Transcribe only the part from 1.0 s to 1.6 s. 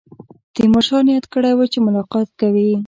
نیت کړی